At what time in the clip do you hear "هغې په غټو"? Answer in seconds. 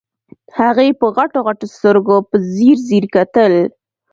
0.57-1.39